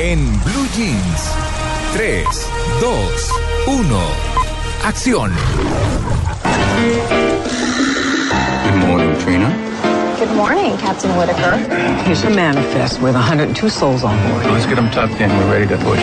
En 0.00 0.18
Blue 0.42 0.66
Jeans. 0.74 1.30
3, 1.92 2.24
2, 2.80 2.88
1. 3.66 3.86
Acción. 4.82 5.30
Good 8.64 8.88
morning, 8.88 9.16
Trina. 9.20 9.48
Good 10.18 10.34
morning, 10.34 10.76
Captain 10.78 11.10
Whitaker. 11.16 11.56
Here's 12.02 12.24
a 12.24 12.30
manifest 12.30 13.00
with 13.00 13.14
102 13.14 13.68
souls 13.68 14.02
on 14.02 14.18
board. 14.28 14.46
Let's 14.46 14.66
get 14.66 14.74
them 14.74 14.90
tucked 14.90 15.20
in. 15.20 15.30
We're 15.30 15.52
ready 15.52 15.66
to 15.68 15.76
push. 15.76 16.00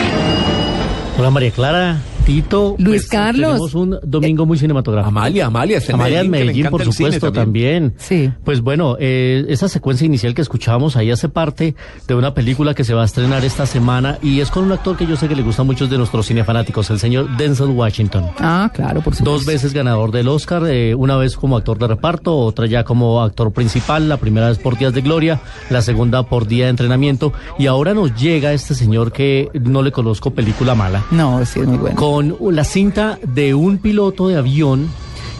Hola 1.18 1.30
María 1.30 1.52
Clara, 1.52 2.00
Tito. 2.22 2.76
Luis 2.78 3.02
pues, 3.02 3.08
Carlos. 3.08 3.50
Tenemos 3.52 3.74
un 3.74 3.98
domingo 4.02 4.46
muy 4.46 4.58
cinematográfico. 4.58 5.08
Amalia, 5.08 5.46
Amalia, 5.46 5.78
está 5.78 5.94
Amalia 5.94 6.20
en 6.20 6.30
Medellín, 6.30 6.66
por 6.68 6.84
supuesto, 6.84 7.32
también. 7.32 7.94
Sí. 7.98 8.30
Pues 8.44 8.60
bueno, 8.60 8.96
eh, 8.98 9.44
esa 9.48 9.68
secuencia 9.68 10.06
inicial 10.06 10.34
que 10.34 10.42
escuchábamos 10.42 10.96
ahí 10.96 11.10
hace 11.10 11.28
parte 11.28 11.74
de 12.06 12.14
una 12.14 12.34
película 12.34 12.74
que 12.74 12.84
se 12.84 12.94
va 12.94 13.02
a 13.02 13.04
estrenar 13.04 13.44
esta 13.44 13.66
semana 13.66 14.18
y 14.22 14.40
es 14.40 14.50
con 14.50 14.64
un 14.64 14.72
actor 14.72 14.96
que 14.96 15.06
yo 15.06 15.16
sé 15.16 15.28
que 15.28 15.36
le 15.36 15.42
gusta 15.42 15.62
a 15.62 15.64
muchos 15.64 15.90
de 15.90 15.98
nuestros 15.98 16.26
cinefanáticos, 16.26 16.90
el 16.90 16.98
señor 16.98 17.36
Denzel 17.36 17.68
Washington. 17.68 18.26
Ah, 18.38 18.70
claro, 18.72 19.00
por 19.02 19.14
supuesto. 19.14 19.30
Dos 19.30 19.44
veces 19.46 19.72
ganador 19.72 20.12
del 20.12 20.28
Oscar, 20.28 20.64
eh, 20.66 20.94
una 20.94 21.16
vez 21.16 21.36
como 21.36 21.56
actor 21.56 21.78
de 21.78 21.88
reparto, 21.88 22.36
otra 22.36 22.66
ya 22.66 22.84
como 22.84 23.22
actor 23.22 23.52
principal, 23.52 24.08
la 24.08 24.16
primera 24.16 24.48
vez 24.48 24.58
por 24.58 24.78
Días 24.78 24.92
de 24.94 25.00
Gloria, 25.00 25.40
la 25.70 25.82
segunda 25.82 26.22
por 26.24 26.46
Día 26.46 26.64
de 26.64 26.70
Entrenamiento, 26.70 27.32
y 27.58 27.66
ahora 27.66 27.94
nos 27.94 28.14
llega 28.14 28.52
este 28.52 28.74
señor 28.74 29.12
que 29.12 29.48
no 29.54 29.82
le 29.82 29.92
conozco 29.92 30.30
película 30.32 30.74
mala, 30.74 31.02
No, 31.10 31.44
sí, 31.44 31.60
es 31.60 31.66
muy 31.66 31.78
bueno. 31.78 31.96
con 31.96 32.11
la 32.20 32.64
cinta 32.64 33.18
de 33.26 33.54
un 33.54 33.78
piloto 33.78 34.28
de 34.28 34.36
avión 34.36 34.88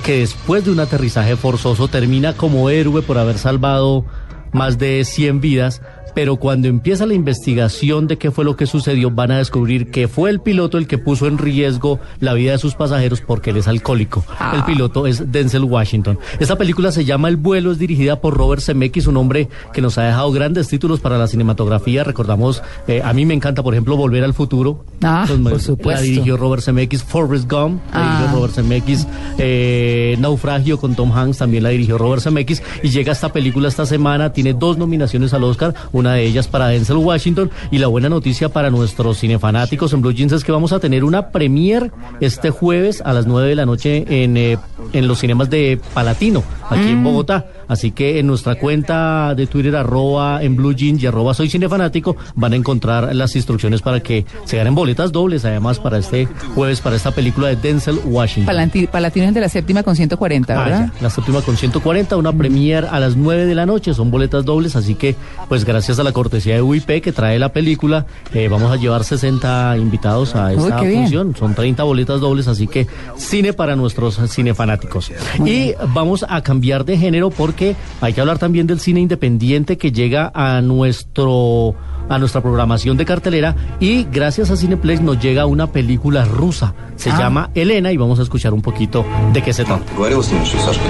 que 0.04 0.18
después 0.18 0.64
de 0.64 0.70
un 0.70 0.80
aterrizaje 0.80 1.36
forzoso 1.36 1.88
termina 1.88 2.34
como 2.34 2.70
héroe 2.70 3.02
por 3.02 3.18
haber 3.18 3.38
salvado 3.38 4.04
más 4.52 4.78
de 4.78 5.04
100 5.04 5.40
vidas, 5.40 5.82
pero 6.14 6.36
cuando 6.36 6.68
empieza 6.68 7.06
la 7.06 7.14
investigación 7.14 8.06
de 8.06 8.18
qué 8.18 8.30
fue 8.30 8.44
lo 8.44 8.56
que 8.56 8.66
sucedió, 8.66 9.10
van 9.10 9.30
a 9.30 9.38
descubrir 9.38 9.90
que 9.90 10.08
fue 10.08 10.30
el 10.30 10.40
piloto 10.40 10.78
el 10.78 10.86
que 10.86 10.98
puso 10.98 11.26
en 11.26 11.38
riesgo 11.38 11.98
la 12.20 12.34
vida 12.34 12.52
de 12.52 12.58
sus 12.58 12.74
pasajeros 12.74 13.20
porque 13.20 13.50
él 13.50 13.56
es 13.56 13.68
alcohólico. 13.68 14.24
Ah. 14.38 14.52
El 14.56 14.64
piloto 14.64 15.06
es 15.06 15.32
Denzel 15.32 15.64
Washington. 15.64 16.18
Esta 16.38 16.56
película 16.56 16.92
se 16.92 17.04
llama 17.04 17.28
El 17.28 17.36
vuelo, 17.36 17.72
es 17.72 17.78
dirigida 17.78 18.20
por 18.20 18.36
Robert 18.36 18.62
Zemeckis, 18.62 19.06
un 19.06 19.16
hombre 19.16 19.48
que 19.72 19.80
nos 19.80 19.96
ha 19.98 20.02
dejado 20.04 20.30
grandes 20.32 20.68
títulos 20.68 21.00
para 21.00 21.18
la 21.18 21.26
cinematografía. 21.26 22.04
Recordamos, 22.04 22.62
eh, 22.88 23.00
a 23.04 23.12
mí 23.12 23.24
me 23.26 23.34
encanta, 23.34 23.62
por 23.62 23.74
ejemplo, 23.74 23.96
Volver 23.96 24.24
al 24.24 24.34
futuro. 24.34 24.84
Ah, 25.02 25.24
por 25.28 25.52
La 25.52 25.58
supuesto. 25.58 26.02
dirigió 26.02 26.36
Robert 26.36 26.62
Zemeckis, 26.62 27.02
Forrest 27.02 27.50
Gump, 27.50 27.80
la 27.92 28.00
Ah. 28.00 28.16
dirigió 28.18 28.36
Robert 28.36 28.54
Zemeckis, 28.54 29.06
eh, 29.38 30.16
Naufragio 30.18 30.78
con 30.78 30.94
Tom 30.94 31.12
Hanks, 31.12 31.38
también 31.38 31.62
la 31.62 31.68
dirigió 31.70 31.98
Robert 31.98 32.22
Zemeckis, 32.22 32.62
y 32.82 32.88
llega 32.90 33.12
esta 33.12 33.32
película 33.32 33.68
esta 33.68 33.86
semana, 33.86 34.32
tiene 34.32 34.54
dos 34.54 34.78
nominaciones 34.78 35.32
al 35.34 35.44
Oscar, 35.44 35.74
una 35.92 36.14
de 36.14 36.24
ellas 36.24 36.48
para 36.48 36.68
Denzel 36.68 36.96
Washington, 36.96 37.50
y 37.70 37.78
la 37.78 37.86
buena 37.86 38.08
noticia 38.08 38.48
para 38.48 38.70
nuestros 38.70 39.20
cinefanáticos 39.20 39.92
en 39.92 40.02
Blue 40.02 40.12
Jeans 40.12 40.32
es 40.32 40.44
que 40.44 40.52
vamos 40.52 40.72
a 40.72 40.80
tener 40.80 41.04
una 41.04 41.30
premier 41.30 41.90
este 42.20 42.50
jueves 42.50 43.02
a 43.04 43.12
las 43.12 43.26
9 43.26 43.48
de 43.48 43.54
la 43.54 43.66
noche 43.66 44.04
en, 44.22 44.36
eh, 44.36 44.58
en 44.92 45.08
los 45.08 45.18
cinemas 45.18 45.50
de 45.50 45.80
Palatino, 45.94 46.42
aquí 46.68 46.88
en 46.88 47.02
Bogotá. 47.02 47.46
Así 47.68 47.90
que 47.92 48.18
en 48.18 48.26
nuestra 48.26 48.54
cuenta 48.56 49.34
de 49.34 49.46
Twitter, 49.46 49.74
arroba 49.76 50.42
en 50.42 50.56
Blue 50.56 50.72
Jeans 50.74 51.02
y 51.02 51.06
arroba 51.06 51.34
soy 51.34 51.48
cinefanático, 51.48 52.16
van 52.34 52.52
a 52.52 52.56
encontrar 52.56 53.14
las 53.14 53.34
instrucciones 53.36 53.82
para 53.82 54.00
que 54.00 54.24
se 54.44 54.56
ganen 54.56 54.74
boletas 54.74 55.12
dobles, 55.12 55.44
además, 55.44 55.78
para 55.78 55.98
este 55.98 56.26
jueves, 56.54 56.80
para 56.80 56.96
esta 56.96 57.10
película 57.12 57.48
de 57.48 57.56
Denzel 57.56 57.98
Washington. 58.04 58.54
Palanti- 58.54 59.32
de 59.32 59.40
la 59.40 59.48
séptima 59.48 59.82
con 59.82 59.96
140, 59.96 60.54
Ah, 60.60 60.64
¿verdad? 60.64 60.90
ya, 60.94 61.02
la 61.02 61.10
séptima 61.10 61.40
con 61.42 61.56
140, 61.56 62.16
una 62.16 62.32
premier 62.32 62.86
a 62.90 62.98
las 63.00 63.16
9 63.16 63.46
de 63.46 63.54
la 63.54 63.66
noche, 63.66 63.94
son 63.94 64.10
boletas 64.10 64.44
dobles, 64.44 64.76
así 64.76 64.94
que 64.94 65.14
pues 65.48 65.64
gracias 65.64 65.98
a 65.98 66.02
la 66.02 66.12
cortesía 66.12 66.54
de 66.54 66.62
UIP 66.62 67.00
que 67.00 67.12
trae 67.12 67.38
la 67.38 67.52
película, 67.52 68.06
eh, 68.34 68.48
vamos 68.48 68.70
a 68.72 68.76
llevar 68.76 69.04
60 69.04 69.76
invitados 69.78 70.34
a 70.34 70.52
esta 70.52 70.78
qué 70.80 70.88
bien. 70.88 71.00
función, 71.02 71.36
son 71.36 71.54
30 71.54 71.82
boletas 71.84 72.20
dobles, 72.20 72.48
así 72.48 72.66
que 72.66 72.86
cine 73.16 73.52
para 73.52 73.76
nuestros 73.76 74.18
cinefanáticos. 74.30 75.12
Y 75.44 75.72
vamos 75.94 76.24
a 76.28 76.42
cambiar 76.42 76.84
de 76.84 76.96
género 76.98 77.30
porque 77.51 77.75
hay 78.01 78.13
que 78.13 78.21
hablar 78.21 78.39
también 78.39 78.67
del 78.67 78.79
cine 78.79 78.99
independiente 78.99 79.77
que 79.77 79.91
llega 79.91 80.31
a 80.33 80.61
nuestro 80.61 81.75
a 82.09 82.17
nuestra 82.19 82.39
programación 82.39 82.95
de 82.95 83.03
cartelera 83.03 83.53
y 83.81 84.05
gracias 84.05 84.49
a 84.49 84.55
Cineplex 84.55 85.01
nos 85.01 85.19
llega 85.21 85.45
una 85.45 85.67
película 85.67 86.23
rusa, 86.23 86.73
se 86.95 87.09
Ah. 87.09 87.17
llama 87.19 87.49
Elena 87.53 87.91
y 87.91 87.97
vamos 87.97 88.17
a 88.19 88.21
escuchar 88.23 88.53
un 88.53 88.61
поquito 88.61 89.05
de 89.33 89.41
qué 89.41 89.51
se 89.51 89.65
trata. 89.65 89.83
Говорил 89.93 90.23
с 90.23 90.31
ним, 90.31 90.45
что 90.45 90.57
Сашка? 90.59 90.83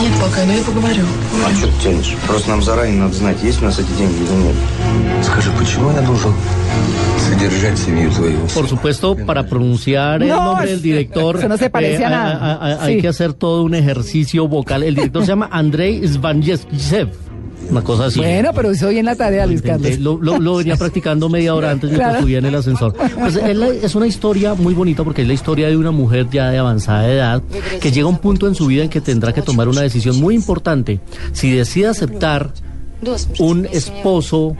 Нет, 0.00 0.12
пока, 0.20 0.44
но 0.46 0.52
я 0.52 0.62
поговорю. 0.62 1.02
А 1.44 1.52
что 1.56 1.66
ты 1.66 1.72
тянешь? 1.82 2.14
Просто 2.24 2.50
нам 2.50 2.62
заранее 2.62 3.00
надо 3.00 3.14
знать, 3.14 3.42
есть 3.42 3.60
у 3.62 3.64
нас 3.64 3.80
эти 3.80 3.90
деньги 3.98 4.14
или 4.14 4.42
нет. 4.46 4.54
Скажи, 5.24 5.50
почему 5.58 5.90
я 5.90 6.02
должен 6.02 6.32
содержать 6.32 6.38
семью 6.38 6.38
твою? 6.52 6.63
Por 8.53 8.67
supuesto, 8.67 9.15
para 9.25 9.45
pronunciar 9.45 10.21
el 10.23 10.29
No, 10.29 10.43
nombre 10.43 10.71
del 10.71 10.81
director, 10.81 11.37
eso 11.37 11.47
no 11.49 11.57
se 11.57 11.69
parece 11.69 12.03
a 12.05 12.07
eh, 12.07 12.11
nada. 12.11 12.33
a- 12.37 12.53
a- 12.53 12.83
hay 12.85 12.95
Sí. 12.95 13.01
que 13.01 13.07
hacer 13.07 13.33
todo 13.33 13.63
un 13.63 13.75
ejercicio 13.75 14.47
vocal. 14.47 14.83
El 14.83 14.95
director 14.95 15.21
se 15.23 15.27
llama 15.29 15.49
Andrei 15.51 16.07
Svanyev, 16.07 16.59
una 17.69 17.81
cosa 17.81 18.05
así. 18.05 18.19
Bueno, 18.19 18.51
pero 18.53 18.71
hizo 18.71 18.89
bien 18.89 19.05
la 19.05 19.15
tarea, 19.15 19.45
Luis 19.45 19.61
Carlos. 19.61 19.99
Lo, 19.99 20.17
lo- 20.21 20.39
lo 20.39 20.55
venía 20.57 20.75
practicando 20.75 21.29
media 21.29 21.53
hora 21.55 21.71
antes 21.71 21.89
mientras 21.89 22.11
Claro. 22.11 22.23
subía 22.25 22.37
en 22.39 22.45
el 22.45 22.55
ascensor. 22.55 22.93
Pues 22.93 23.35
es, 23.35 23.55
la- 23.55 23.67
es 23.69 23.95
una 23.95 24.07
historia 24.07 24.53
muy 24.53 24.73
bonita 24.73 25.03
porque 25.03 25.21
es 25.23 25.27
la 25.27 25.33
historia 25.33 25.67
de 25.67 25.77
una 25.77 25.91
mujer 25.91 26.27
ya 26.31 26.49
de 26.49 26.57
avanzada 26.57 27.09
edad 27.11 27.43
que 27.81 27.91
llega 27.91 28.05
a 28.05 28.09
un 28.09 28.19
punto 28.19 28.47
en 28.47 28.55
su 28.55 28.67
vida 28.67 28.83
en 28.83 28.89
que 28.89 29.01
tendrá 29.01 29.33
que 29.33 29.41
tomar 29.41 29.67
una 29.67 29.81
decisión 29.81 30.19
muy 30.19 30.35
importante. 30.35 30.99
Si 31.33 31.51
decide 31.51 31.87
aceptar 31.87 32.51
un 33.39 33.67
esposo 33.71 34.55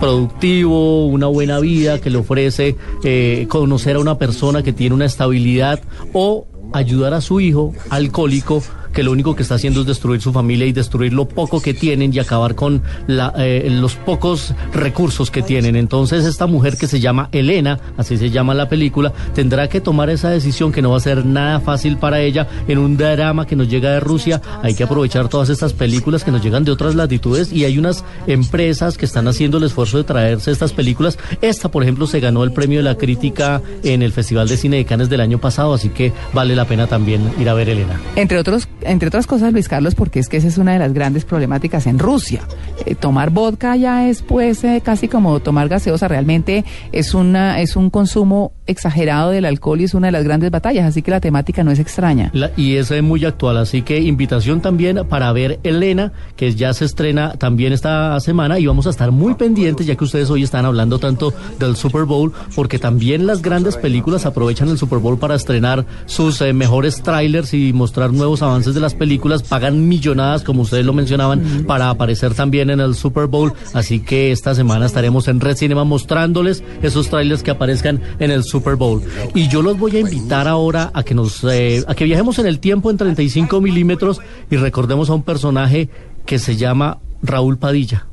productivo, 0.00 1.06
una 1.06 1.26
buena 1.26 1.60
vida 1.60 2.00
que 2.00 2.10
le 2.10 2.18
ofrece 2.18 2.76
eh, 3.04 3.46
conocer 3.48 3.96
a 3.96 4.00
una 4.00 4.18
persona 4.18 4.62
que 4.62 4.72
tiene 4.72 4.94
una 4.94 5.06
estabilidad 5.06 5.80
o 6.12 6.46
ayudar 6.72 7.14
a 7.14 7.20
su 7.20 7.40
hijo 7.40 7.72
alcohólico 7.90 8.62
que 8.94 9.02
lo 9.02 9.12
único 9.12 9.34
que 9.34 9.42
está 9.42 9.56
haciendo 9.56 9.80
es 9.80 9.86
destruir 9.86 10.20
su 10.20 10.32
familia 10.32 10.66
y 10.66 10.72
destruir 10.72 11.12
lo 11.12 11.26
poco 11.26 11.60
que 11.60 11.74
tienen 11.74 12.14
y 12.14 12.18
acabar 12.18 12.54
con 12.54 12.82
la, 13.06 13.32
eh, 13.36 13.68
los 13.70 13.96
pocos 13.96 14.54
recursos 14.72 15.30
que 15.30 15.42
tienen. 15.42 15.76
Entonces 15.76 16.24
esta 16.24 16.46
mujer 16.46 16.76
que 16.76 16.86
se 16.86 17.00
llama 17.00 17.28
Elena, 17.32 17.78
así 17.96 18.16
se 18.16 18.30
llama 18.30 18.54
la 18.54 18.68
película, 18.68 19.12
tendrá 19.34 19.68
que 19.68 19.80
tomar 19.80 20.10
esa 20.10 20.30
decisión 20.30 20.72
que 20.72 20.80
no 20.80 20.90
va 20.90 20.96
a 20.96 21.00
ser 21.00 21.26
nada 21.26 21.60
fácil 21.60 21.96
para 21.96 22.20
ella 22.20 22.46
en 22.68 22.78
un 22.78 22.96
drama 22.96 23.46
que 23.46 23.56
nos 23.56 23.68
llega 23.68 23.90
de 23.90 24.00
Rusia. 24.00 24.40
Hay 24.62 24.74
que 24.74 24.84
aprovechar 24.84 25.28
todas 25.28 25.48
estas 25.50 25.72
películas 25.72 26.24
que 26.24 26.30
nos 26.30 26.42
llegan 26.42 26.64
de 26.64 26.70
otras 26.70 26.94
latitudes 26.94 27.52
y 27.52 27.64
hay 27.64 27.78
unas 27.78 28.04
empresas 28.26 28.96
que 28.96 29.04
están 29.04 29.26
haciendo 29.26 29.58
el 29.58 29.64
esfuerzo 29.64 29.98
de 29.98 30.04
traerse 30.04 30.50
estas 30.50 30.72
películas. 30.72 31.18
Esta, 31.40 31.68
por 31.70 31.82
ejemplo, 31.82 32.06
se 32.06 32.20
ganó 32.20 32.44
el 32.44 32.52
premio 32.52 32.78
de 32.78 32.84
la 32.84 32.96
crítica 32.96 33.60
en 33.82 34.02
el 34.02 34.12
Festival 34.12 34.48
de 34.48 34.56
Cine 34.56 34.76
de 34.76 34.84
Cannes 34.84 35.08
del 35.08 35.20
año 35.20 35.38
pasado, 35.38 35.74
así 35.74 35.88
que 35.88 36.12
vale 36.32 36.54
la 36.54 36.64
pena 36.66 36.86
también 36.86 37.32
ir 37.40 37.48
a 37.48 37.54
ver 37.54 37.68
Elena. 37.68 38.00
Entre 38.16 38.38
otros, 38.38 38.68
entre 38.84 39.08
otras 39.08 39.26
cosas, 39.26 39.52
Luis 39.52 39.68
Carlos, 39.68 39.94
porque 39.94 40.20
es 40.20 40.28
que 40.28 40.36
esa 40.36 40.48
es 40.48 40.58
una 40.58 40.72
de 40.72 40.78
las 40.78 40.92
grandes 40.92 41.24
problemáticas 41.24 41.86
en 41.86 41.98
Rusia. 41.98 42.42
Eh, 42.86 42.94
tomar 42.94 43.30
vodka 43.30 43.76
ya 43.76 44.08
es 44.08 44.22
pues 44.22 44.64
eh, 44.64 44.80
casi 44.84 45.08
como 45.08 45.40
tomar 45.40 45.68
gaseosa, 45.68 46.08
realmente 46.08 46.64
es 46.92 47.14
una 47.14 47.60
es 47.60 47.76
un 47.76 47.90
consumo 47.90 48.52
exagerado 48.66 49.30
del 49.30 49.44
alcohol 49.44 49.80
y 49.80 49.84
es 49.84 49.94
una 49.94 50.08
de 50.08 50.12
las 50.12 50.24
grandes 50.24 50.50
batallas, 50.50 50.86
así 50.86 51.02
que 51.02 51.10
la 51.10 51.20
temática 51.20 51.62
no 51.64 51.70
es 51.70 51.78
extraña. 51.78 52.32
Y 52.56 52.76
es 52.76 52.90
eh, 52.90 53.02
muy 53.02 53.24
actual, 53.24 53.58
así 53.58 53.82
que 53.82 54.00
invitación 54.00 54.60
también 54.60 55.06
para 55.08 55.32
ver 55.32 55.60
Elena, 55.62 56.12
que 56.36 56.54
ya 56.54 56.72
se 56.72 56.84
estrena 56.84 57.34
también 57.34 57.72
esta 57.72 58.18
semana 58.20 58.58
y 58.58 58.66
vamos 58.66 58.86
a 58.86 58.90
estar 58.90 59.10
muy 59.10 59.34
pendientes, 59.34 59.86
ya 59.86 59.96
que 59.96 60.04
ustedes 60.04 60.30
hoy 60.30 60.42
están 60.42 60.64
hablando 60.64 60.98
tanto 60.98 61.34
del 61.58 61.76
Super 61.76 62.04
Bowl, 62.04 62.32
porque 62.54 62.78
también 62.78 63.26
las 63.26 63.42
grandes 63.42 63.76
películas 63.76 64.26
aprovechan 64.26 64.68
el 64.68 64.78
Super 64.78 64.98
Bowl 64.98 65.18
para 65.18 65.34
estrenar 65.34 65.84
sus 66.06 66.40
eh, 66.40 66.52
mejores 66.52 67.02
trailers 67.02 67.52
y 67.54 67.72
mostrar 67.72 68.12
nuevos 68.12 68.42
avances 68.42 68.73
de 68.74 68.80
las 68.80 68.94
películas, 68.94 69.42
pagan 69.42 69.88
millonadas, 69.88 70.42
como 70.42 70.62
ustedes 70.62 70.84
lo 70.84 70.92
mencionaban, 70.92 71.64
para 71.66 71.90
aparecer 71.90 72.34
también 72.34 72.70
en 72.70 72.80
el 72.80 72.94
Super 72.94 73.26
Bowl, 73.26 73.52
así 73.72 74.00
que 74.00 74.32
esta 74.32 74.54
semana 74.54 74.86
estaremos 74.86 75.28
en 75.28 75.40
Red 75.40 75.56
Cinema 75.56 75.84
mostrándoles 75.84 76.62
esos 76.82 77.08
trailers 77.08 77.42
que 77.42 77.50
aparezcan 77.50 78.00
en 78.18 78.30
el 78.30 78.44
Super 78.44 78.76
Bowl. 78.76 79.02
Y 79.34 79.48
yo 79.48 79.62
los 79.62 79.78
voy 79.78 79.96
a 79.96 80.00
invitar 80.00 80.48
ahora 80.48 80.90
a 80.94 81.02
que 81.02 81.14
nos, 81.14 81.42
eh, 81.44 81.84
a 81.86 81.94
que 81.94 82.04
viajemos 82.04 82.38
en 82.38 82.46
el 82.46 82.58
tiempo 82.58 82.90
en 82.90 82.96
35 82.96 83.60
milímetros 83.60 84.20
y 84.50 84.56
recordemos 84.56 85.10
a 85.10 85.14
un 85.14 85.22
personaje 85.22 85.88
que 86.26 86.38
se 86.38 86.56
llama 86.56 86.98
Raúl 87.22 87.58
Padilla. 87.58 88.06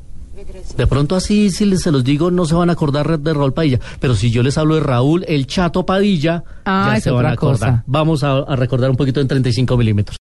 De 0.76 0.86
pronto 0.86 1.14
así, 1.14 1.50
si 1.50 1.64
les, 1.64 1.82
se 1.82 1.92
los 1.92 2.02
digo, 2.02 2.30
no 2.30 2.44
se 2.46 2.54
van 2.54 2.68
a 2.68 2.72
acordar 2.72 3.20
de 3.20 3.32
Raúl 3.34 3.52
Padilla. 3.52 3.78
Pero 4.00 4.14
si 4.14 4.30
yo 4.30 4.42
les 4.42 4.58
hablo 4.58 4.74
de 4.74 4.80
Raúl, 4.80 5.24
el 5.28 5.46
Chato 5.46 5.86
Padilla, 5.86 6.42
Ah, 6.64 6.92
ya 6.94 7.00
se 7.00 7.10
van 7.10 7.26
a 7.26 7.32
acordar. 7.32 7.58
cosa. 7.70 7.84
Vamos 7.86 8.24
a, 8.24 8.38
a 8.38 8.56
recordar 8.56 8.90
un 8.90 8.96
poquito 8.96 9.20
en 9.20 9.28
35 9.28 9.76
milímetros. 9.76 10.16